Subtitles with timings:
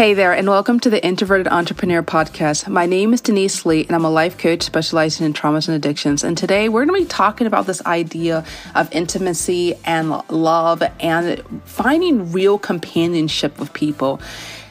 [0.00, 2.66] Hey there, and welcome to the Introverted Entrepreneur Podcast.
[2.68, 6.24] My name is Denise Lee, and I'm a life coach specializing in traumas and addictions.
[6.24, 8.42] And today we're going to be talking about this idea
[8.74, 14.22] of intimacy and love and finding real companionship with people.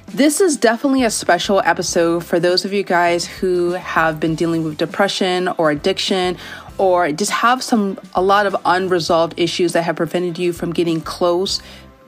[0.07, 4.63] This is definitely a special episode for those of you guys who have been dealing
[4.63, 6.37] with depression or addiction
[6.79, 10.99] or just have some a lot of unresolved issues that have prevented you from getting
[11.01, 11.61] close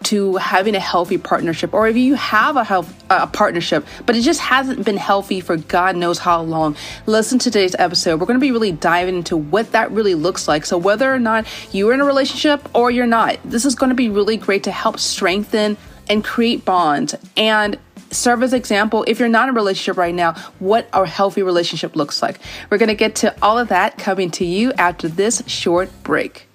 [0.04, 4.22] to having a healthy partnership or if you have a health a partnership but it
[4.22, 8.20] just hasn't been healthy for god knows how long listen to today's episode.
[8.20, 10.66] We're going to be really diving into what that really looks like.
[10.66, 13.96] So whether or not you're in a relationship or you're not this is going to
[13.96, 15.78] be really great to help strengthen
[16.10, 17.78] and create bonds and
[18.10, 19.06] serve as example.
[19.08, 22.40] If you're not in a relationship right now what a healthy relationship looks like.
[22.70, 26.48] We're going to get to all of that coming to you after this short break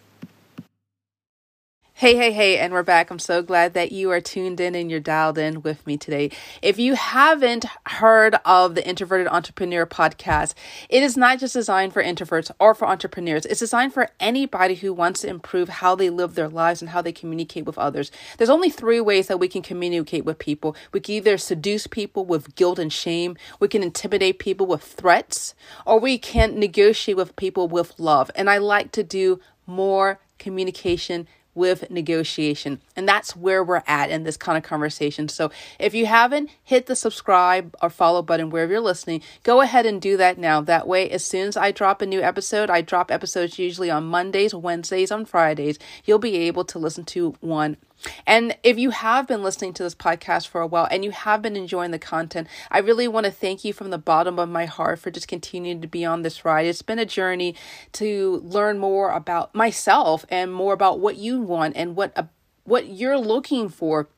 [1.99, 3.11] Hey, hey, hey, and we're back.
[3.11, 6.31] I'm so glad that you are tuned in and you're dialed in with me today.
[6.61, 10.53] If you haven't heard of the Introverted Entrepreneur podcast,
[10.91, 13.47] it is not just designed for introverts or for entrepreneurs.
[13.47, 17.01] It's designed for anybody who wants to improve how they live their lives and how
[17.01, 18.13] they communicate with others.
[18.37, 20.77] There's only three ways that we can communicate with people.
[20.93, 25.55] We can either seduce people with guilt and shame, we can intimidate people with threats,
[25.87, 28.31] or we can negotiate with people with love.
[28.35, 31.27] And I like to do more communication
[31.57, 32.81] with negotiation.
[32.95, 35.29] And that's where we're at in this kind of conversation.
[35.29, 39.87] So if you haven't hit the subscribe or follow button wherever you're listening, go ahead
[39.87, 40.61] and do that now.
[40.61, 44.05] That way, as soon as I drop a new episode, I drop episodes usually on
[44.05, 47.77] Mondays, Wednesdays, on Fridays, you'll be able to listen to one
[48.27, 51.43] and if you have been listening to this podcast for a while and you have
[51.43, 54.67] been enjoying the content, I really want to thank you from the bottom of my
[54.67, 56.67] heart for just continuing to be on this ride.
[56.67, 57.55] It's been a journey
[57.93, 62.25] to learn more about myself and more about what you want and what uh,
[62.65, 64.09] what you're looking for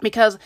[0.00, 0.38] because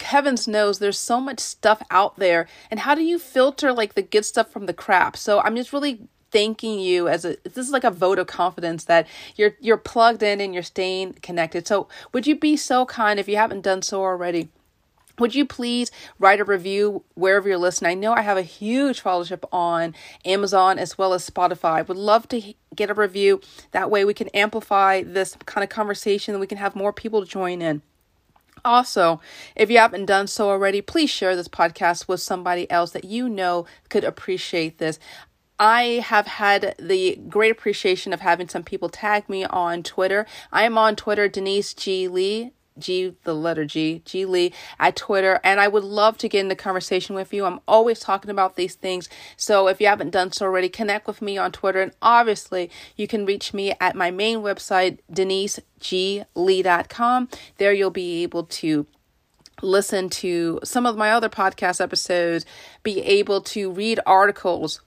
[0.00, 4.02] heavens knows there's so much stuff out there and how do you filter like the
[4.02, 6.00] good stuff from the crap so i'm just really
[6.32, 9.06] thanking you as a this is like a vote of confidence that
[9.36, 11.66] you're you're plugged in and you're staying connected.
[11.66, 14.48] So would you be so kind if you haven't done so already?
[15.18, 17.90] Would you please write a review wherever you're listening?
[17.90, 21.86] I know I have a huge followership on Amazon as well as Spotify.
[21.86, 23.40] Would love to get a review.
[23.72, 27.24] That way we can amplify this kind of conversation and we can have more people
[27.24, 27.82] join in.
[28.64, 29.20] Also,
[29.56, 33.28] if you haven't done so already, please share this podcast with somebody else that you
[33.28, 34.98] know could appreciate this.
[35.62, 40.26] I have had the great appreciation of having some people tag me on Twitter.
[40.50, 42.08] I am on Twitter, Denise G.
[42.08, 42.50] Lee.
[42.78, 44.50] G, the letter G, G Lee
[44.80, 45.38] at Twitter.
[45.44, 47.44] And I would love to get in the conversation with you.
[47.44, 49.10] I'm always talking about these things.
[49.36, 51.82] So if you haven't done so already, connect with me on Twitter.
[51.82, 57.28] And obviously, you can reach me at my main website, deniseglee.com.
[57.58, 58.86] There you'll be able to
[59.60, 62.46] listen to some of my other podcast episodes,
[62.82, 64.80] be able to read articles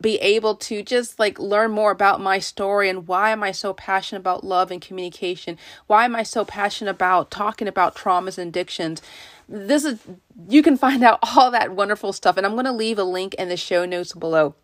[0.00, 3.72] be able to just like learn more about my story and why am I so
[3.72, 5.58] passionate about love and communication?
[5.86, 9.02] Why am I so passionate about talking about traumas and addictions?
[9.48, 10.00] This is
[10.48, 13.34] you can find out all that wonderful stuff and I'm going to leave a link
[13.34, 14.54] in the show notes below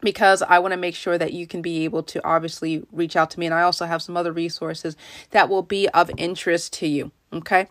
[0.00, 3.30] because I want to make sure that you can be able to obviously reach out
[3.30, 4.96] to me and I also have some other resources
[5.30, 7.12] that will be of interest to you.
[7.32, 7.68] Okay.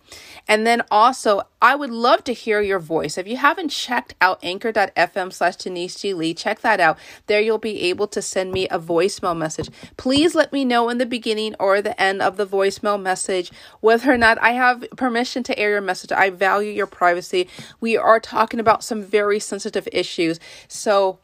[0.47, 3.15] And then also, I would love to hear your voice.
[3.19, 6.15] If you haven't checked out anchor.fm slash Denise G.
[6.15, 6.97] Lee, check that out.
[7.27, 9.69] There you'll be able to send me a voicemail message.
[9.97, 13.51] Please let me know in the beginning or the end of the voicemail message
[13.81, 16.11] whether or not I have permission to air your message.
[16.11, 17.47] I value your privacy.
[17.79, 20.39] We are talking about some very sensitive issues.
[20.67, 21.19] So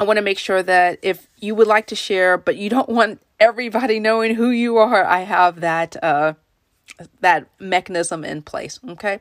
[0.00, 2.88] I want to make sure that if you would like to share, but you don't
[2.88, 6.34] want everybody knowing who you are, I have that, uh,
[7.20, 8.78] that mechanism in place.
[8.86, 9.20] Okay.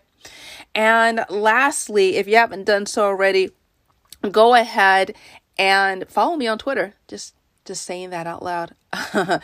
[0.75, 3.51] And lastly, if you haven't done so already,
[4.31, 5.15] go ahead
[5.57, 6.95] and follow me on Twitter.
[7.07, 8.73] Just just saying that out loud.
[8.93, 9.39] uh,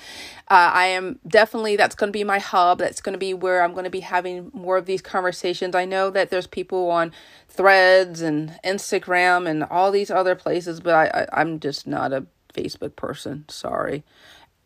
[0.49, 2.79] I am definitely that's going to be my hub.
[2.79, 5.75] That's going to be where I'm going to be having more of these conversations.
[5.75, 7.11] I know that there's people on
[7.47, 12.25] Threads and Instagram and all these other places, but I, I I'm just not a
[12.53, 13.45] Facebook person.
[13.49, 14.03] Sorry.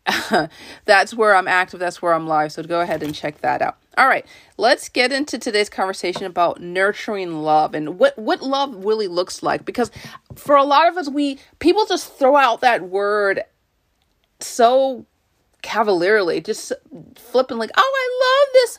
[0.84, 1.78] that's where I'm active.
[1.80, 2.52] That's where I'm live.
[2.52, 3.76] So go ahead and check that out.
[3.96, 4.26] All right,
[4.56, 9.64] let's get into today's conversation about nurturing love and what what love really looks like.
[9.64, 9.90] Because
[10.34, 13.42] for a lot of us, we people just throw out that word
[14.40, 15.06] so
[15.62, 16.72] cavalierly, just
[17.16, 18.78] flipping like, "Oh, I love this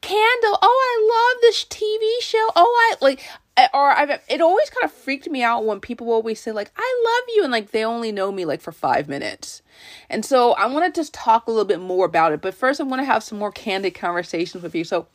[0.00, 0.58] candle.
[0.62, 2.50] Oh, I love this TV show.
[2.56, 3.22] Oh, I like
[3.56, 6.70] eh, or I've it always kind of freaked me out when people always say like
[6.76, 9.62] I love you and like they only know me like for 5 minutes.
[10.08, 12.80] And so I want to just talk a little bit more about it, but first
[12.80, 14.84] I want to have some more candid conversations with you.
[14.84, 15.06] So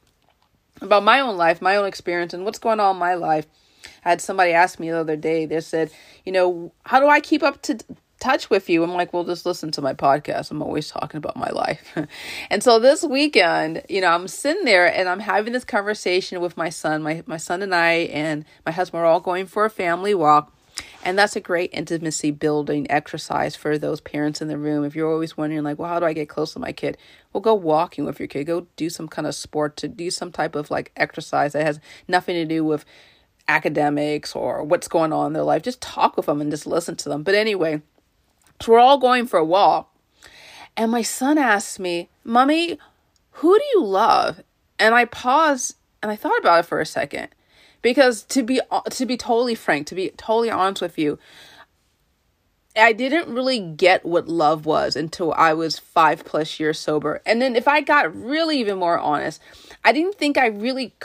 [0.81, 3.47] about my own life, my own experience, and what's going on in my life.
[4.03, 5.91] I had somebody ask me the other day, they said,
[6.25, 7.77] you know, how do I keep up to
[8.19, 8.83] touch with you?
[8.83, 10.51] I'm like, well, just listen to my podcast.
[10.51, 11.97] I'm always talking about my life.
[12.49, 16.57] and so this weekend, you know, I'm sitting there and I'm having this conversation with
[16.57, 17.03] my son.
[17.03, 20.51] My, my son and I and my husband are all going for a family walk.
[21.03, 24.83] And that's a great intimacy building exercise for those parents in the room.
[24.83, 26.97] If you're always wondering, like, well, how do I get close to my kid?
[27.31, 28.45] Well, go walking with your kid.
[28.45, 31.79] Go do some kind of sport to do some type of like exercise that has
[32.07, 32.83] nothing to do with
[33.47, 35.61] academics or what's going on in their life.
[35.61, 37.23] Just talk with them and just listen to them.
[37.23, 37.81] But anyway,
[38.61, 39.91] so we're all going for a walk.
[40.77, 42.77] And my son asked me, Mommy,
[43.31, 44.41] who do you love?
[44.79, 47.29] And I paused and I thought about it for a second.
[47.81, 48.59] Because to be
[48.89, 51.19] to be totally frank, to be totally honest with you,
[52.75, 57.21] I didn't really get what love was until I was five plus years sober.
[57.25, 59.41] And then, if I got really even more honest,
[59.83, 60.95] I didn't think I really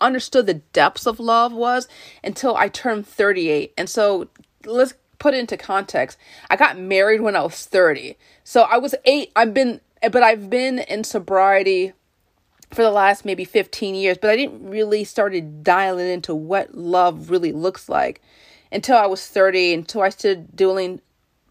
[0.00, 1.88] understood the depths of love was
[2.24, 3.74] until I turned 38.
[3.76, 4.28] And so,
[4.64, 6.18] let's put into context.
[6.50, 8.16] I got married when I was 30.
[8.44, 9.32] So, I was eight.
[9.36, 11.92] I've been, but I've been in sobriety
[12.72, 17.30] for the last maybe 15 years, but I didn't really started dialing into what love
[17.30, 18.20] really looks like
[18.70, 21.00] until I was 30, until I started dealing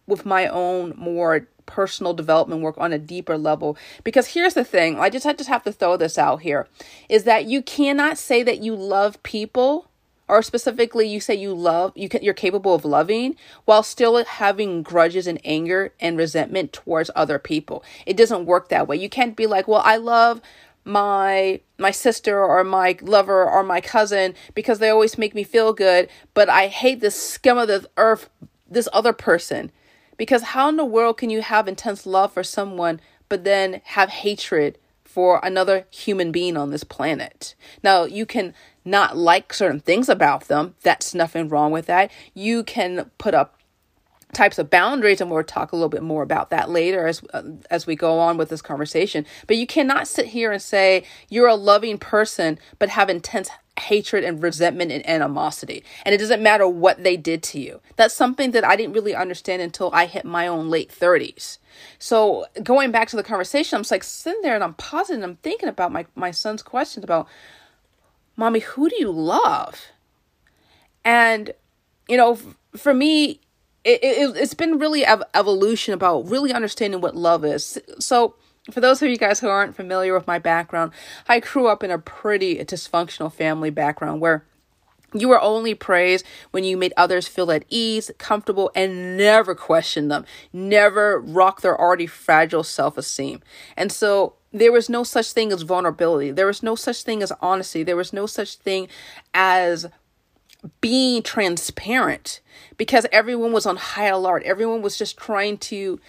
[0.06, 3.78] with my own more personal development work on a deeper level.
[4.04, 6.68] Because here's the thing, I just I just have to throw this out here,
[7.10, 9.90] is that you cannot say that you love people
[10.28, 13.36] or specifically you say you love you can you're capable of loving
[13.66, 17.84] while still having grudges and anger and resentment towards other people.
[18.06, 18.98] It doesn't work that way.
[18.98, 20.42] You can't be like, "Well, I love
[20.88, 25.74] my my sister or my lover or my cousin because they always make me feel
[25.74, 28.30] good, but I hate this scum of the earth,
[28.68, 29.72] this other person.
[30.16, 34.10] Because how in the world can you have intense love for someone but then have
[34.10, 37.54] hatred for another human being on this planet?
[37.84, 38.56] Now, you can
[38.88, 40.76] not like certain things about them.
[40.82, 42.10] That's nothing wrong with that.
[42.34, 43.58] You can put up
[44.34, 47.44] types of boundaries and we'll talk a little bit more about that later as uh,
[47.70, 51.48] as we go on with this conversation but you cannot sit here and say you're
[51.48, 53.50] a loving person but have intense
[53.80, 58.14] hatred and resentment and animosity and it doesn't matter what they did to you that's
[58.14, 61.58] something that I didn't really understand until I hit my own late 30s
[61.98, 65.36] so going back to the conversation I'm like sitting there and I'm pausing and I'm
[65.38, 67.28] thinking about my my son's questions about
[68.38, 69.88] mommy who do you love
[71.04, 71.52] and
[72.08, 72.40] you know
[72.76, 73.42] for me
[73.88, 77.80] it, it, it's been really ev- evolution about really understanding what love is.
[78.00, 78.36] So,
[78.70, 80.92] for those of you guys who aren't familiar with my background,
[81.30, 84.44] I grew up in a pretty dysfunctional family background where
[85.14, 90.12] you were only praised when you made others feel at ease, comfortable, and never questioned
[90.12, 93.42] them, never rock their already fragile self esteem.
[93.78, 96.32] And so there was no such thing as vulnerability.
[96.32, 97.84] There was no such thing as honesty.
[97.84, 98.88] There was no such thing
[99.34, 99.88] as
[100.82, 102.42] being transparent
[102.78, 104.44] because everyone was on high alert.
[104.44, 106.00] Everyone was just trying to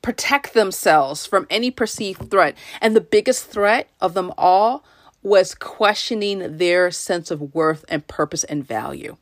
[0.00, 2.56] protect themselves from any perceived threat.
[2.80, 4.84] And the biggest threat of them all
[5.22, 9.16] was questioning their sense of worth and purpose and value.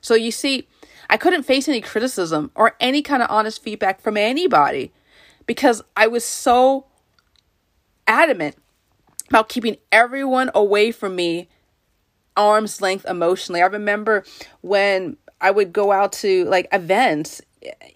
[0.00, 0.66] So you see,
[1.08, 4.92] I couldn't face any criticism or any kind of honest feedback from anybody
[5.46, 6.86] because I was so
[8.08, 8.56] adamant
[9.28, 11.48] about keeping everyone away from me
[12.36, 13.62] arm's length emotionally.
[13.62, 14.24] I remember
[14.62, 17.42] when I would go out to like events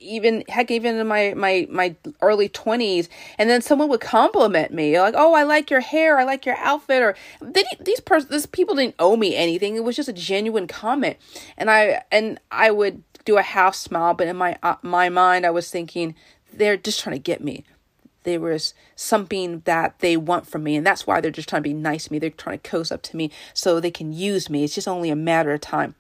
[0.01, 3.09] even heck even in my my my early 20s
[3.39, 6.19] and then someone would compliment me like oh i like your hair.
[6.19, 9.77] I like your outfit or they these pers- these people didn't owe me anything.
[9.77, 11.17] It was just a genuine comment.
[11.57, 15.47] And i and i would do a half smile but in my uh, my mind
[15.47, 16.17] i was thinking
[16.53, 17.65] they're just trying to get me
[18.25, 21.69] there was something that they want from me and that's why they're just trying to
[21.69, 22.19] be nice to me.
[22.19, 24.65] They're trying to coast up to me so they can use me.
[24.65, 25.95] It's just only a matter of time.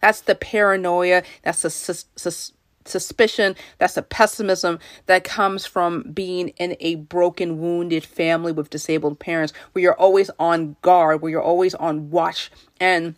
[0.00, 2.52] That's the paranoia that's the sus- sus-
[2.84, 9.18] suspicion that's the pessimism that comes from being in a broken wounded family with disabled
[9.18, 12.50] parents where you're always on guard where you're always on watch.
[12.80, 13.16] And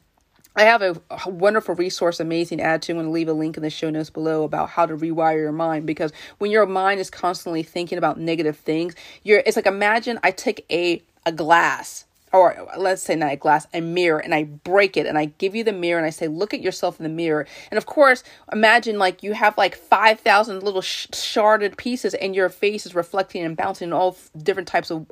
[0.57, 2.97] I have a, wonderful resource, Amazing Attitude.
[2.97, 5.37] I'm going to leave a link in the show notes below about how to rewire
[5.39, 9.67] your mind because when your mind is constantly thinking about negative things, you're it's like
[9.67, 14.35] imagine I take a a glass or let's say not a glass, a mirror, and
[14.35, 16.99] I break it and I give you the mirror and I say, look at yourself
[16.99, 17.47] in the mirror.
[17.71, 22.49] And of course, imagine like you have like 5,000 little sh- sharded pieces and your
[22.49, 25.07] face is reflecting and bouncing in all different types of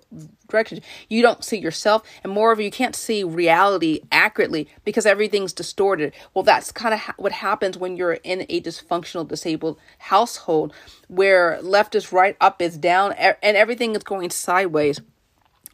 [0.49, 0.81] directions.
[1.09, 6.13] You don't see yourself, and moreover, you can't see reality accurately because everything's distorted.
[6.35, 10.73] Well, that's kind of ha- what happens when you're in a dysfunctional, disabled household
[11.09, 15.01] where left is right, up is down, and everything is going sideways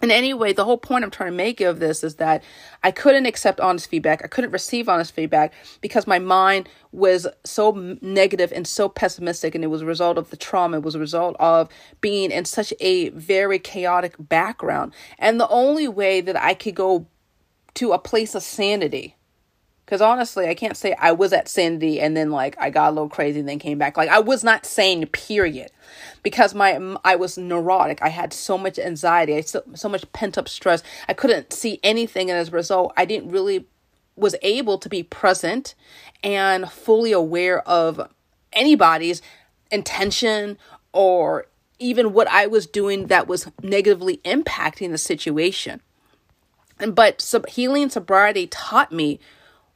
[0.02, 2.42] And anyway, the whole point I'm trying to make of this is that
[2.82, 4.20] I couldn't accept honest feedback.
[4.24, 9.54] I couldn't receive honest feedback because my mind was so negative and so pessimistic.
[9.54, 10.78] And it was a result of the trauma.
[10.78, 11.68] It was a result of
[12.00, 14.92] being in such a very chaotic background.
[15.20, 17.06] And the only way that I could go
[17.74, 19.16] to a place of sanity
[19.84, 22.92] because honestly, I can't say I was at sanity and then like I got a
[22.92, 23.96] little crazy and then came back.
[23.96, 25.70] Like I was not sane, period.
[26.22, 28.00] Because my I was neurotic.
[28.00, 29.36] I had so much anxiety.
[29.36, 30.82] I so, so much pent up stress.
[31.08, 33.66] I couldn't see anything, and as a result, I didn't really
[34.16, 35.74] was able to be present
[36.22, 38.08] and fully aware of
[38.52, 39.22] anybody's
[39.70, 40.58] intention
[40.92, 41.46] or
[41.78, 45.80] even what I was doing that was negatively impacting the situation.
[46.78, 49.18] And But sub- healing sobriety taught me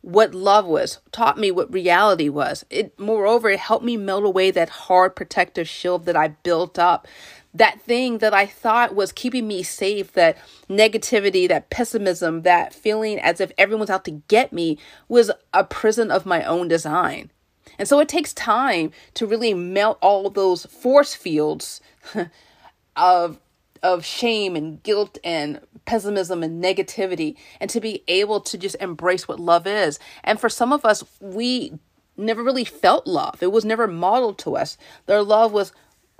[0.06, 2.64] what love was, taught me what reality was.
[2.70, 7.08] It moreover, it helped me melt away that hard protective shield that I built up.
[7.52, 10.38] That thing that I thought was keeping me safe, that
[10.70, 16.12] negativity, that pessimism, that feeling as if everyone's out to get me was a prison
[16.12, 17.32] of my own design.
[17.76, 21.80] And so it takes time to really melt all those force fields
[22.96, 23.40] of
[23.83, 29.26] of shame and guilt and pessimism and negativity and to be able to just embrace
[29.28, 29.99] what love is.
[30.25, 31.78] And for some of us, we
[32.16, 33.42] never really felt love.
[33.42, 34.76] It was never modeled to us.
[35.06, 35.73] Their love was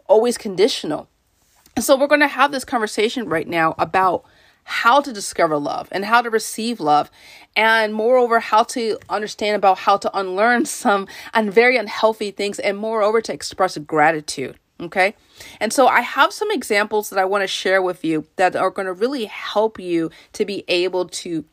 [0.07, 1.09] always conditional.
[1.75, 4.25] And so we're going to have this conversation right now about
[4.69, 7.09] how to discover love and how to receive love
[7.55, 12.77] and moreover how to understand about how to unlearn some and very unhealthy things and
[12.77, 15.15] moreover to express gratitude Okay.
[15.59, 18.71] And so I have some examples that I want to share with you that are
[18.71, 21.45] going to really help you to be able to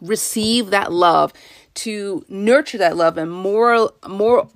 [0.00, 1.32] receive that love,
[1.74, 4.48] to nurture that love, and more, more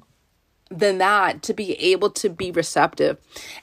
[0.71, 3.19] than that, to be able to be receptive.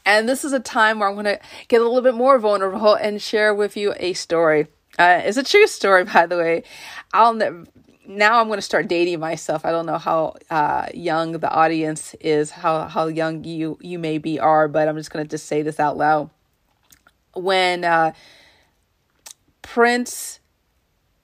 [0.06, 2.94] And this is a time where I'm going to get a little bit more vulnerable
[2.94, 4.67] and share with you a story.
[5.00, 6.63] Uh, it's a true story, by the way.
[7.13, 7.65] I'll never
[8.08, 9.66] now I'm going to start dating myself.
[9.66, 14.40] I don't know how uh, young the audience is, how how young you you maybe
[14.40, 16.30] are, but I'm just going to just say this out loud.
[17.34, 18.14] When uh,
[19.62, 20.40] Prince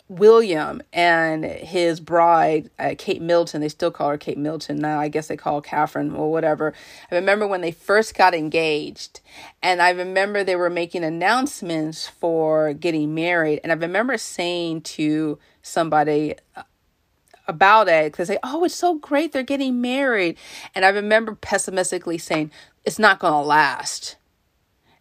[0.09, 4.99] William and his bride, uh, Kate Middleton, they still call her Kate Middleton now.
[4.99, 6.73] I guess they call her Catherine or whatever.
[7.09, 9.21] I remember when they first got engaged,
[9.61, 15.39] and I remember they were making announcements for getting married, and I remember saying to
[15.61, 16.35] somebody
[17.47, 20.37] about it because they say, oh, it's so great they're getting married.
[20.73, 22.51] And I remember pessimistically saying,
[22.85, 24.15] it's not going to last.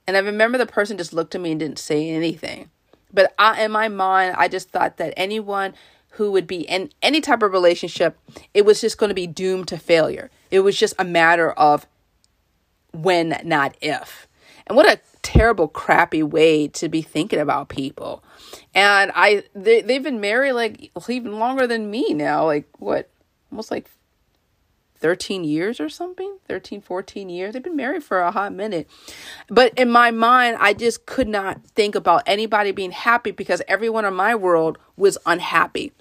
[0.07, 2.71] And I remember the person just looked at me and didn't say anything.
[3.13, 5.75] But I, in my mind, I just thought that anyone
[6.13, 8.19] who would be in any type of relationship,
[8.53, 10.31] it was just going to be doomed to failure.
[10.51, 11.87] It was just a matter of
[12.93, 14.27] when, not if.
[14.67, 18.23] And what a terrible, crappy way to be thinking about people.
[18.75, 22.47] And I, they, they've been married like even longer than me now.
[22.47, 23.09] Like what?
[23.51, 23.91] Almost like
[25.03, 28.89] 13 years or something 13 14 years they've been married for a hot minute
[29.49, 34.05] but in my mind i just could not think about anybody being happy because everyone
[34.05, 35.93] in my world was unhappy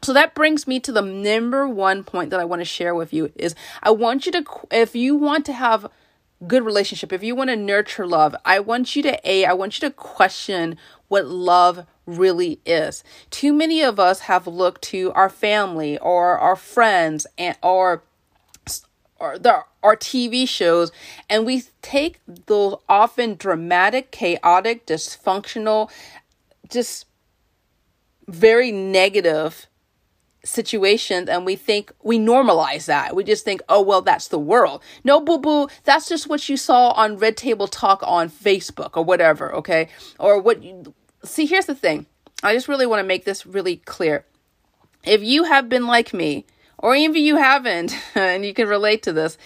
[0.00, 3.12] so that brings me to the number one point that i want to share with
[3.12, 5.90] you is i want you to if you want to have
[6.46, 9.80] good relationship, if you want to nurture love, I want you to a I want
[9.80, 10.76] you to question
[11.08, 13.02] what love really is.
[13.30, 18.02] Too many of us have looked to our family or our friends and or
[19.18, 20.92] or the our TV shows
[21.30, 25.90] and we take those often dramatic, chaotic, dysfunctional,
[26.68, 27.06] just
[28.28, 29.66] very negative
[30.46, 33.14] situations and we think we normalize that.
[33.14, 34.82] We just think, oh, well, that's the world.
[35.04, 39.04] No, boo boo, that's just what you saw on Red Table Talk on Facebook or
[39.04, 39.88] whatever, okay?
[40.18, 42.06] Or what you see, here's the thing.
[42.42, 44.24] I just really want to make this really clear.
[45.04, 46.46] If you have been like me,
[46.78, 49.38] or even if you haven't, and you can relate to this,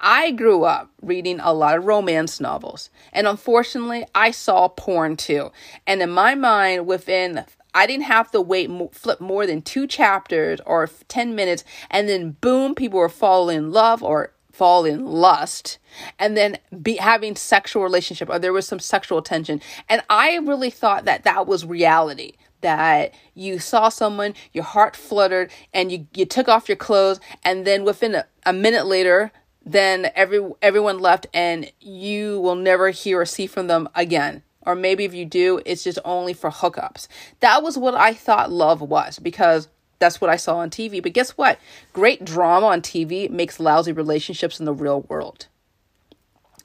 [0.00, 2.90] I grew up reading a lot of romance novels.
[3.12, 5.50] And unfortunately, I saw porn too.
[5.86, 7.44] And in my mind, within
[7.76, 12.30] I didn't have to wait, flip more than two chapters or 10 minutes, and then
[12.40, 15.76] boom, people were falling in love or fall in lust
[16.18, 19.60] and then be having sexual relationship or there was some sexual tension.
[19.90, 25.50] And i really thought that that was reality that you saw someone your heart fluttered
[25.74, 29.30] and you, you took off your clothes and then within a, a minute later
[29.66, 34.74] then every everyone left and you will never hear or see from them again or
[34.74, 37.08] maybe if you do, it's just only for hookups.
[37.40, 39.68] That was what I thought love was because
[39.98, 41.02] that's what I saw on TV.
[41.02, 41.58] But guess what?
[41.92, 45.46] Great drama on TV makes lousy relationships in the real world.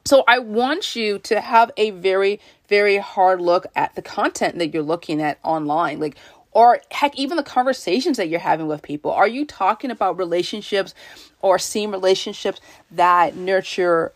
[0.03, 4.73] So I want you to have a very, very hard look at the content that
[4.73, 5.99] you're looking at online.
[5.99, 6.17] Like,
[6.51, 9.11] or heck, even the conversations that you're having with people.
[9.11, 10.93] Are you talking about relationships
[11.41, 14.11] or seeing relationships that nurture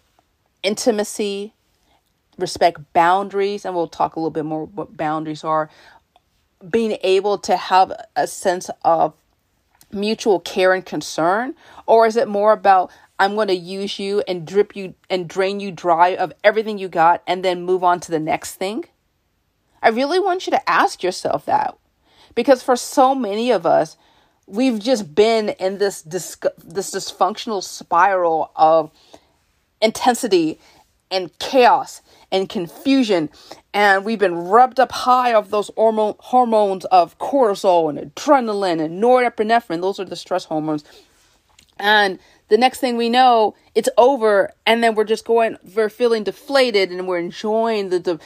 [0.63, 1.53] intimacy,
[2.37, 3.65] respect boundaries?
[3.65, 5.69] And we'll talk a little bit more what boundaries are.
[6.67, 9.13] Being able to have a sense of
[9.91, 11.55] mutual care and concern?
[11.85, 15.59] Or is it more about I'm going to use you and drip you and drain
[15.59, 18.85] you dry of everything you got and then move on to the next thing?
[19.81, 21.77] I really want you to ask yourself that.
[22.33, 23.95] Because for so many of us,
[24.45, 28.91] we've just been in this dis- this dysfunctional spiral of
[29.81, 30.59] intensity
[31.15, 33.29] and chaos and confusion.
[33.73, 39.01] And we've been rubbed up high of those hormone, hormones of cortisol and adrenaline and
[39.01, 39.81] norepinephrine.
[39.81, 40.83] Those are the stress hormones.
[41.77, 46.23] And the next thing we know, it's over, and then we're just going, we're feeling
[46.23, 48.19] deflated, and we're enjoying the, the,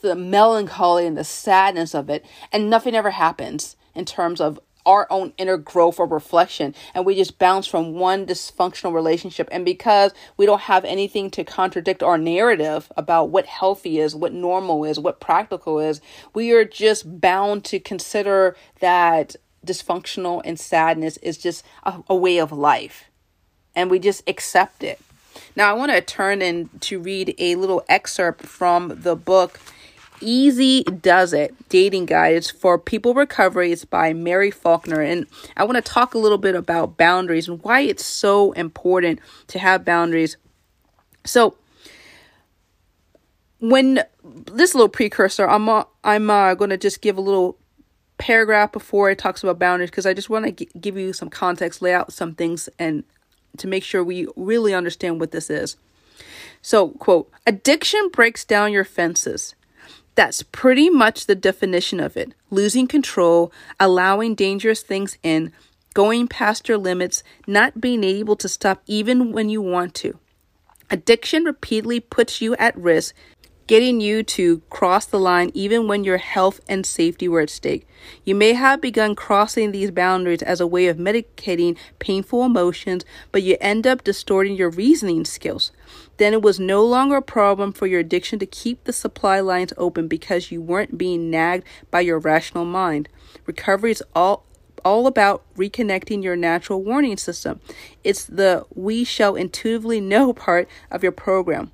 [0.00, 5.06] the melancholy and the sadness of it, and nothing ever happens in terms of our
[5.10, 10.12] own inner growth or reflection and we just bounce from one dysfunctional relationship and because
[10.36, 14.98] we don't have anything to contradict our narrative about what healthy is what normal is
[14.98, 16.00] what practical is
[16.34, 22.38] we are just bound to consider that dysfunctional and sadness is just a, a way
[22.38, 23.10] of life
[23.74, 25.00] and we just accept it.
[25.56, 29.60] Now, I want to turn in to read a little excerpt from the book
[30.22, 33.72] Easy Does It Dating Guides for People Recovery.
[33.72, 35.00] It's by Mary Faulkner.
[35.00, 35.26] And
[35.56, 39.58] I want to talk a little bit about boundaries and why it's so important to
[39.58, 40.36] have boundaries.
[41.24, 41.56] So,
[43.60, 47.58] when this little precursor, I'm uh, I'm uh, going to just give a little
[48.18, 51.28] paragraph before it talks about boundaries because I just want to g- give you some
[51.28, 53.04] context, lay out some things, and
[53.58, 55.76] to make sure we really understand what this is.
[56.60, 59.54] So, quote, addiction breaks down your fences.
[60.14, 63.50] That's pretty much the definition of it losing control,
[63.80, 65.52] allowing dangerous things in,
[65.94, 70.18] going past your limits, not being able to stop even when you want to.
[70.90, 73.14] Addiction repeatedly puts you at risk
[73.66, 77.86] getting you to cross the line even when your health and safety were at stake.
[78.24, 83.42] You may have begun crossing these boundaries as a way of medicating painful emotions, but
[83.42, 85.72] you end up distorting your reasoning skills.
[86.16, 89.72] Then it was no longer a problem for your addiction to keep the supply lines
[89.76, 93.08] open because you weren't being nagged by your rational mind.
[93.46, 94.44] Recovery is all
[94.84, 97.60] all about reconnecting your natural warning system.
[98.02, 101.70] It's the we shall intuitively know part of your program.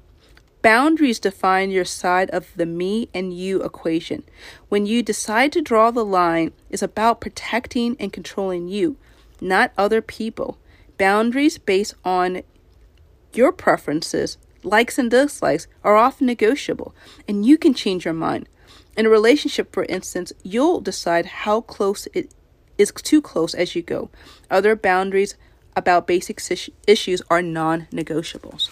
[0.60, 4.24] Boundaries define your side of the me and you equation.
[4.68, 8.96] When you decide to draw the line, it's about protecting and controlling you,
[9.40, 10.58] not other people.
[10.96, 12.42] Boundaries based on
[13.32, 16.92] your preferences, likes and dislikes, are often negotiable,
[17.28, 18.48] and you can change your mind.
[18.96, 22.34] In a relationship, for instance, you'll decide how close it
[22.76, 24.10] is too close as you go.
[24.50, 25.36] Other boundaries
[25.76, 26.40] about basic
[26.88, 28.70] issues are non negotiables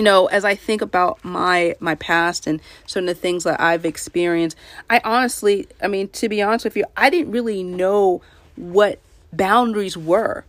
[0.00, 2.58] you know as i think about my my past and
[2.96, 4.56] of the things that i've experienced
[4.88, 8.22] i honestly i mean to be honest with you i didn't really know
[8.56, 8.98] what
[9.30, 10.44] boundaries were.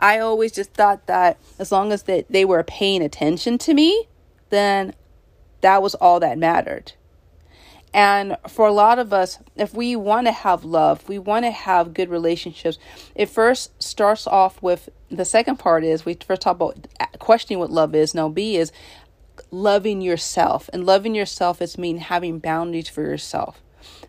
[0.00, 4.06] I always just thought that as long as that they were paying attention to me
[4.48, 4.94] then
[5.60, 6.92] that was all that mattered.
[7.92, 11.50] And for a lot of us, if we want to have love, we want to
[11.50, 12.78] have good relationships,
[13.14, 17.58] it first starts off with the second part is we first talk about uh, questioning
[17.58, 18.14] what love is.
[18.14, 18.72] Now, B is
[19.50, 20.68] loving yourself.
[20.72, 23.62] And loving yourself is mean having boundaries for yourself.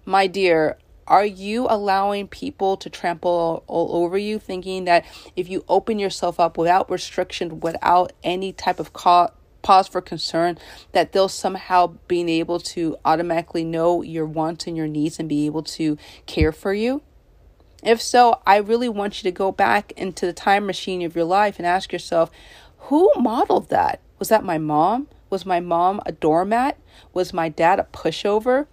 [0.05, 5.63] My dear, are you allowing people to trample all over you, thinking that if you
[5.69, 10.57] open yourself up without restriction, without any type of cause, pause for concern
[10.91, 15.45] that they'll somehow being able to automatically know your wants and your needs and be
[15.47, 17.01] able to care for you?
[17.83, 21.25] If so, I really want you to go back into the time machine of your
[21.25, 22.31] life and ask yourself,
[22.77, 23.99] who modeled that?
[24.19, 25.07] Was that my mom?
[25.29, 26.77] Was my mom a doormat?
[27.13, 28.67] Was my dad a pushover?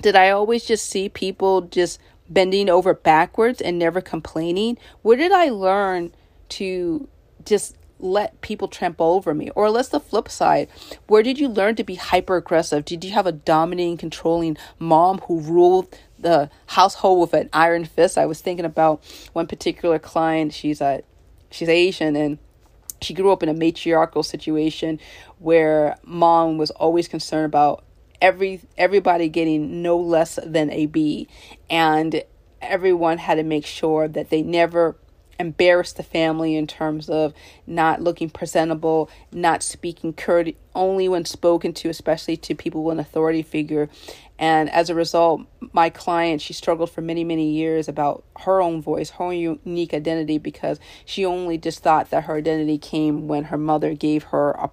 [0.00, 4.78] Did I always just see people just bending over backwards and never complaining?
[5.02, 6.12] Where did I learn
[6.50, 7.08] to
[7.44, 9.50] just let people trample over me?
[9.50, 10.68] Or let's the flip side.
[11.06, 12.84] Where did you learn to be hyper aggressive?
[12.84, 15.96] Did you have a dominating, controlling mom who ruled
[16.26, 18.18] the household with an iron fist?
[18.18, 20.52] I was thinking about one particular client.
[20.52, 21.02] She's a
[21.50, 22.38] she's Asian and
[23.00, 24.98] she grew up in a matriarchal situation
[25.38, 27.84] where mom was always concerned about
[28.20, 31.28] every everybody getting no less than a B
[31.70, 32.22] and
[32.60, 34.96] everyone had to make sure that they never
[35.38, 37.34] embarrass the family in terms of
[37.66, 43.00] not looking presentable, not speaking curt only when spoken to, especially to people with an
[43.00, 43.88] authority figure.
[44.38, 48.82] And as a result, my client, she struggled for many, many years about her own
[48.82, 53.56] voice, her unique identity, because she only just thought that her identity came when her
[53.56, 54.70] mother gave her a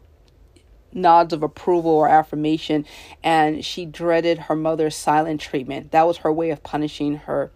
[0.95, 2.85] nods of approval or affirmation,
[3.23, 5.91] and she dreaded her mother's silent treatment.
[5.91, 7.51] That was her way of punishing her.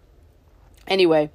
[0.86, 1.30] Anyway,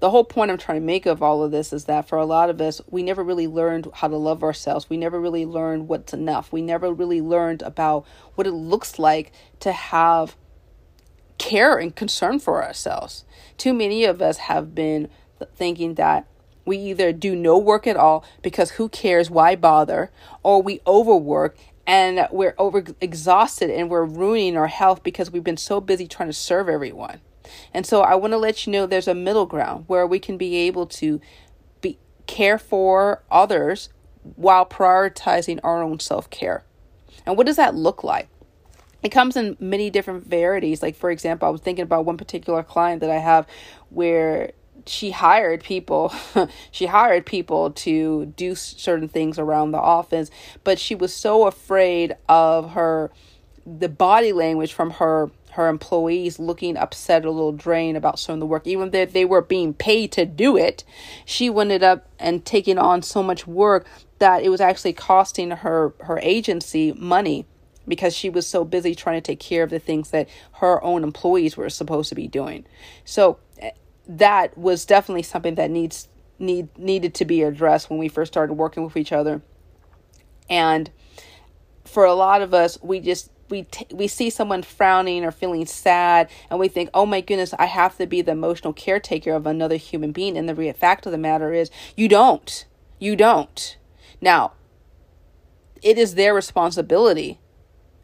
[0.00, 2.24] the whole point I'm trying to make of all of this is that for a
[2.24, 4.88] lot of us, we never really learned how to love ourselves.
[4.88, 6.52] We never really learned what's enough.
[6.52, 8.06] We never really learned about
[8.36, 10.36] what it looks like to have
[11.38, 13.24] care and concern for ourselves.
[13.56, 15.08] Too many of us have been
[15.56, 16.26] thinking that
[16.64, 20.10] we either do no work at all because who cares, why bother,
[20.42, 21.56] or we overwork
[21.86, 26.28] and we're over exhausted and we're ruining our health because we've been so busy trying
[26.28, 27.20] to serve everyone.
[27.72, 30.36] And so I want to let you know there's a middle ground where we can
[30.36, 31.20] be able to
[31.80, 33.88] be care for others
[34.36, 36.64] while prioritizing our own self-care.
[37.26, 38.28] And what does that look like?
[39.02, 40.82] It comes in many different varieties.
[40.82, 43.46] Like for example, I was thinking about one particular client that I have
[43.90, 44.52] where
[44.86, 46.12] she hired people
[46.70, 50.30] she hired people to do certain things around the office
[50.64, 53.10] but she was so afraid of her
[53.66, 58.40] the body language from her her employees looking upset a little drained about some of
[58.40, 58.66] the work.
[58.66, 60.84] Even though they were being paid to do it
[61.24, 63.86] she ended up and taking on so much work
[64.18, 67.46] that it was actually costing her her agency money
[67.86, 71.02] because she was so busy trying to take care of the things that her own
[71.02, 72.66] employees were supposed to be doing.
[73.04, 73.70] So eh,
[74.06, 78.54] that was definitely something that needs need needed to be addressed when we first started
[78.54, 79.42] working with each other.
[80.48, 80.90] And
[81.84, 85.66] for a lot of us we just we t- we see someone frowning or feeling
[85.66, 89.46] sad and we think oh my goodness i have to be the emotional caretaker of
[89.46, 90.36] another human being.
[90.36, 92.66] And the fact of the matter is you don't.
[92.98, 93.76] You don't.
[94.20, 94.52] Now
[95.82, 97.38] it is their responsibility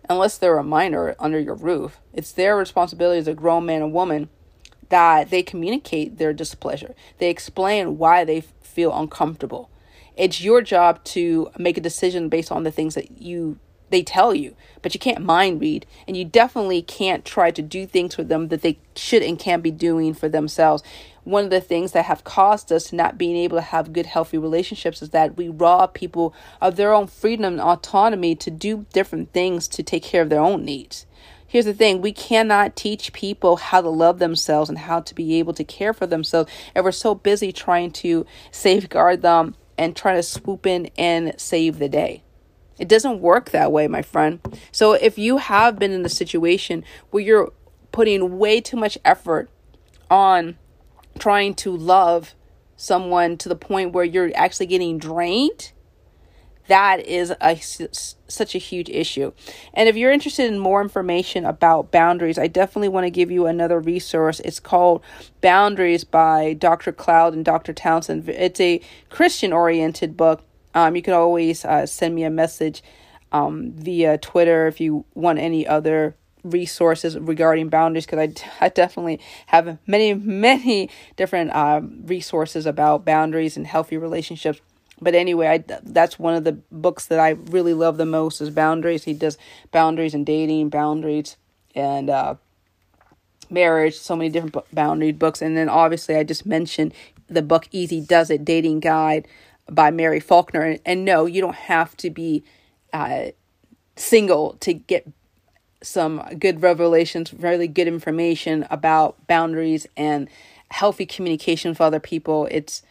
[0.09, 3.93] unless they're a minor under your roof it's their responsibility as a grown man and
[3.93, 4.29] woman
[4.89, 6.95] that they communicate their displeasure.
[7.19, 9.71] They explain why they feel uncomfortable.
[10.17, 13.59] It's your job to make a decision based on the things that you
[13.95, 17.87] they tell you, but you can't mind read, and you definitely can't try to do
[17.87, 20.83] things for them that they should and can be doing for themselves.
[21.23, 24.37] One of the things that have caused us not being able to have good, healthy
[24.37, 29.33] relationships is that we rob people of their own freedom and autonomy to do different
[29.33, 31.07] things to take care of their own needs.
[31.47, 35.39] Here's the thing we cannot teach people how to love themselves and how to be
[35.39, 36.51] able to care for themselves.
[36.75, 41.79] And we're so busy trying to safeguard them and trying to swoop in and save
[41.79, 42.24] the day.
[42.79, 44.41] It doesn't work that way, my friend.
[44.73, 47.53] So if you have been in a situation where you're
[47.93, 49.49] putting way too much effort
[50.11, 50.59] on
[51.19, 52.35] trying to love
[52.77, 55.73] someone to the point where you're actually getting drained,
[56.67, 57.61] that is a
[58.27, 59.33] such a huge issue.
[59.75, 63.47] And if you're interested in more information about boundaries, I definitely want to give you
[63.47, 64.41] another resource.
[64.41, 65.03] It's called
[65.41, 66.91] Boundaries by Dr.
[66.91, 67.73] Cloud and Dr.
[67.73, 68.29] Townsend.
[68.29, 70.43] It's a Christian oriented book
[70.75, 72.83] um, you can always uh, send me a message
[73.33, 79.21] um, via Twitter if you want any other resources regarding boundaries because I, I definitely
[79.47, 84.61] have many many different uh, resources about boundaries and healthy relationships.
[85.01, 88.51] But anyway I, that's one of the books that i really love the most is
[88.51, 89.05] boundaries.
[89.05, 89.37] He does
[89.73, 91.37] boundaries and dating boundaries
[91.75, 92.37] and uh,
[93.51, 95.43] marriage so many different boundary books.
[95.43, 96.93] And then obviously i just mentioned
[97.29, 99.27] the book easy does it dating guide
[99.71, 100.63] by Mary Faulkner.
[100.63, 102.45] And, and no, you don't have to be
[102.93, 103.27] uh,
[103.97, 105.07] single to get
[105.83, 110.29] some good revelations, really good information about boundaries and
[110.71, 112.49] healthy communication with other people.
[112.51, 112.83] It's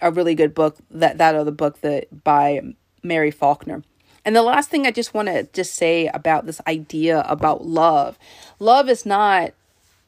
[0.00, 0.76] a really good book.
[0.90, 2.60] That that other book that by
[3.02, 3.82] Mary Faulkner.
[4.24, 8.18] And the last thing I just want to just say about this idea about love.
[8.58, 9.54] Love is not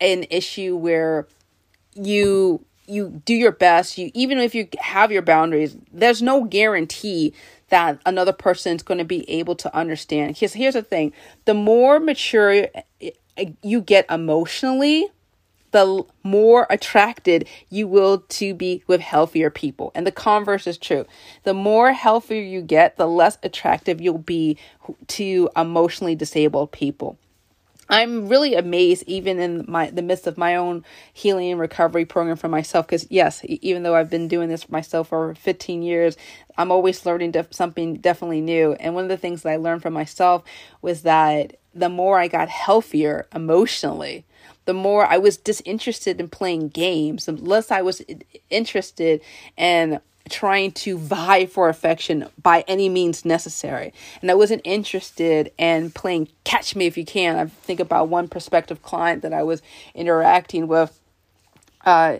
[0.00, 1.26] an issue where
[1.94, 7.32] you you do your best you even if you have your boundaries there's no guarantee
[7.72, 10.34] that another person is going to be able to understand.
[10.34, 11.14] Because here's the thing
[11.46, 12.68] the more mature
[13.00, 15.08] eh, eh, you get emotionally
[15.70, 19.90] the more attracted you will to be with healthier people.
[19.94, 21.06] And the converse is true.
[21.44, 24.58] The more healthier you get the less attractive you'll be
[25.06, 27.16] to emotionally disabled people
[27.92, 32.36] I'm really amazed, even in my the midst of my own healing and recovery program
[32.38, 32.88] for myself.
[32.88, 36.18] Because yes, even though I've been doing this for myself for 15 years,
[36.58, 38.74] I'm always learning def- something definitely new.
[38.74, 40.44] And one of the things that I learned from myself
[40.82, 44.26] was that the more I got healthier emotionally,
[44.66, 48.02] the more I was disinterested in playing games, the less I was
[48.50, 49.22] interested
[49.58, 53.92] in trying to vie for affection by any means necessary.
[54.20, 57.36] And I wasn't interested in playing catch me if you can.
[57.36, 59.62] I think about one prospective client that I was
[59.94, 60.98] interacting with.
[61.84, 62.18] Uh,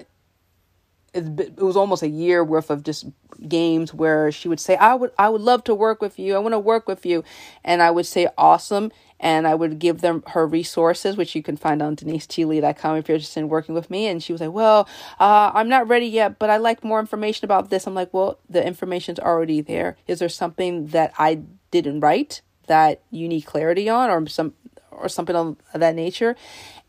[1.15, 3.07] it was almost a year worth of just
[3.47, 6.35] games where she would say, "I would, I would love to work with you.
[6.35, 7.23] I want to work with you,"
[7.63, 8.91] and I would say, "Awesome,"
[9.23, 13.15] and I would give them her resources, which you can find on DeniseGLee.com if you're
[13.15, 14.09] interested in working with me.
[14.09, 14.89] And she was like, Well,
[15.21, 17.87] uh, I'm not ready yet, but I like more information about this.
[17.87, 19.97] I'm like, Well, the information's already there.
[20.09, 24.55] Is there something that I didn't write that you need clarity on or some
[24.91, 26.37] or something of that nature?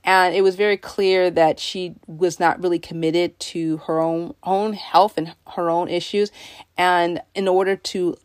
[0.03, 4.73] And it was very clear that she was not really committed to her own own
[4.73, 6.31] health and her own issues.
[6.77, 8.17] And in order to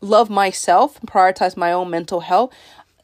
[0.00, 2.52] love myself, prioritize my own mental health,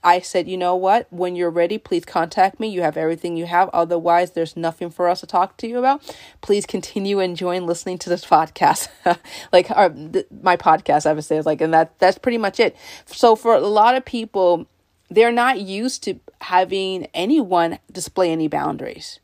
[0.05, 1.11] I said, you know what?
[1.11, 2.69] When you're ready, please contact me.
[2.69, 3.71] You have everything you have.
[3.71, 6.15] Otherwise, there's nothing for us to talk to you about.
[6.43, 8.89] Please continue enjoying listening to this podcast,
[9.53, 11.07] like our, th- my podcast.
[11.07, 12.77] I would say, like, and that that's pretty much it.
[13.07, 14.67] So for a lot of people,
[15.09, 19.21] they're not used to having anyone display any boundaries.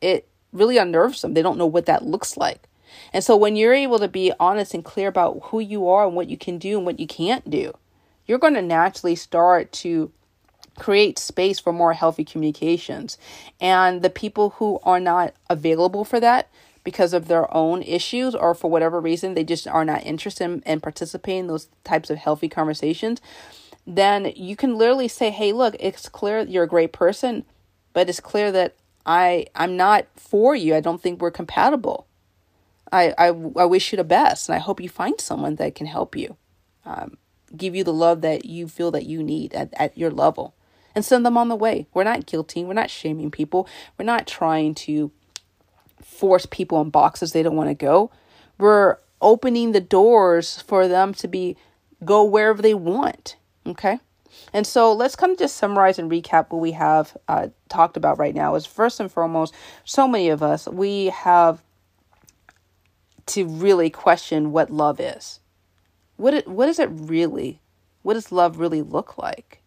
[0.00, 1.34] It really unnerves them.
[1.34, 2.68] They don't know what that looks like.
[3.12, 6.16] And so when you're able to be honest and clear about who you are and
[6.16, 7.72] what you can do and what you can't do,
[8.26, 10.12] you're going to naturally start to
[10.78, 13.18] create space for more healthy communications.
[13.60, 16.48] And the people who are not available for that
[16.84, 20.62] because of their own issues or for whatever reason they just are not interested in,
[20.66, 23.20] in participating in those types of healthy conversations,
[23.86, 27.44] then you can literally say, "Hey, look, it's clear you're a great person,
[27.92, 28.74] but it's clear that
[29.04, 30.74] I I'm not for you.
[30.74, 32.06] I don't think we're compatible."
[32.92, 35.86] I, I, I wish you the best, and I hope you find someone that can
[35.86, 36.36] help you,
[36.84, 37.16] um,
[37.56, 40.54] give you the love that you feel that you need at, at your level,
[40.94, 41.86] and send them on the way.
[41.94, 43.66] We're not guilting, we're not shaming people,
[43.98, 45.10] we're not trying to
[46.02, 48.10] force people in boxes they don't want to go.
[48.58, 51.56] We're opening the doors for them to be
[52.04, 53.36] go wherever they want.
[53.66, 53.98] Okay.
[54.52, 58.18] And so let's kind of just summarize and recap what we have uh, talked about
[58.18, 58.54] right now.
[58.54, 61.62] Is first and foremost, so many of us we have
[63.26, 65.40] to really question what love is.
[66.16, 67.60] What it, what is it really?
[68.02, 69.62] What does love really look like?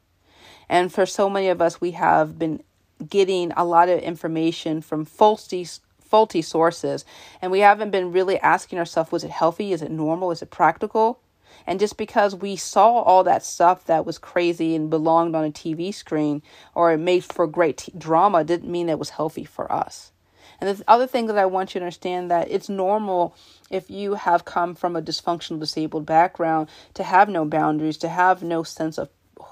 [0.67, 2.63] And for so many of us, we have been
[3.07, 5.67] getting a lot of information from faulty
[5.99, 7.03] faulty sources,
[7.41, 9.73] and we haven't been really asking ourselves: Was it healthy?
[9.73, 10.31] Is it normal?
[10.31, 11.19] Is it practical?
[11.67, 15.51] And just because we saw all that stuff that was crazy and belonged on a
[15.51, 19.71] TV screen or it made for great t- drama didn't mean it was healthy for
[19.71, 20.11] us.
[20.59, 23.35] And the other thing that I want you to understand that it's normal
[23.69, 28.43] if you have come from a dysfunctional disabled background to have no boundaries, to have
[28.43, 29.09] no sense of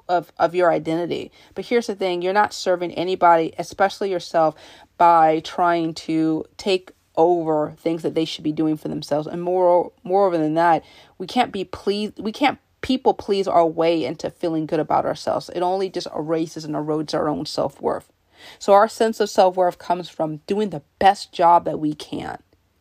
[0.09, 1.31] of of your identity.
[1.55, 4.55] But here's the thing, you're not serving anybody, especially yourself,
[4.97, 9.27] by trying to take over things that they should be doing for themselves.
[9.27, 10.83] And more moreover than that,
[11.17, 15.49] we can't be pleased we can't people please our way into feeling good about ourselves.
[15.49, 18.11] It only just erases and erodes our own self-worth.
[18.59, 22.39] So our sense of self worth comes from doing the best job that we can,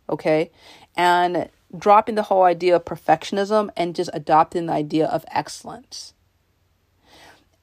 [0.09, 0.51] okay?
[0.97, 6.13] And dropping the whole idea of perfectionism and just adopting the idea of excellence.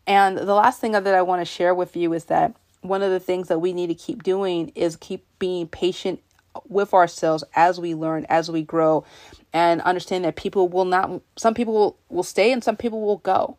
[0.08, 3.12] And the last thing that I want to share with you is that one of
[3.12, 6.22] the things that we need to keep doing is keep being patient
[6.68, 9.06] with ourselves as we learn, as we grow,
[9.54, 13.18] and understand that people will not, some people will, will stay and some people will
[13.18, 13.58] go.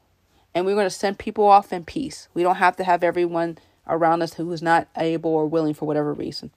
[0.55, 2.29] And we're going to send people off in peace.
[2.35, 3.59] We don't have to have everyone
[3.91, 6.51] around us who is not able or willing for whatever reason.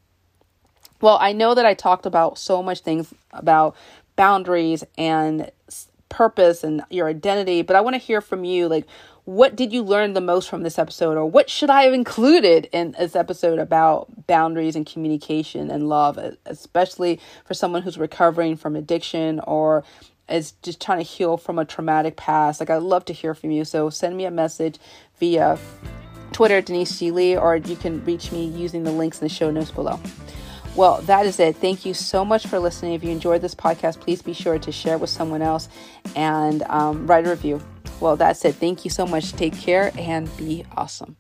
[1.02, 3.76] Well, I know that I talked about so much things about
[4.15, 5.52] boundaries and
[6.10, 8.86] purpose and your identity, but I want to hear from you like
[9.26, 12.67] what did you learn the most from this episode or what should I have included
[12.72, 18.76] in this episode about boundaries and communication and love, especially for someone who's recovering from
[18.76, 19.84] addiction or
[20.30, 22.60] is just trying to heal from a traumatic past.
[22.60, 23.63] Like I'd love to hear from you.
[23.65, 24.78] So send me a message
[25.19, 25.58] via
[26.34, 27.12] Twitter, Denise G.
[27.12, 30.00] Lee, or you can reach me using the links in the show notes below.
[30.76, 31.56] Well, that is it.
[31.58, 32.93] Thank you so much for listening.
[32.93, 35.69] If you enjoyed this podcast, please be sure to share it with someone else
[36.15, 37.62] and um, write a review.
[38.00, 38.56] Well, that's it.
[38.56, 39.34] Thank you so much.
[39.34, 41.15] Take care and be awesome.